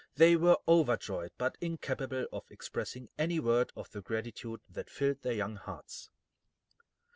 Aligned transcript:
They 0.15 0.35
were 0.35 0.57
overjoyed, 0.67 1.29
but 1.37 1.59
incapable 1.61 2.25
of 2.33 2.45
expressing 2.49 3.09
any 3.19 3.39
word 3.39 3.71
of 3.75 3.91
the 3.91 4.01
gratitude 4.01 4.61
that 4.67 4.89
filled 4.89 5.21
their 5.21 5.33
young 5.33 5.57
hearts. 5.57 6.09